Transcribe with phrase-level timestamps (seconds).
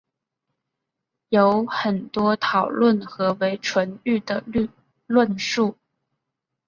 [1.29, 4.43] 有很多讨论何为纯育的
[5.05, 5.77] 论述。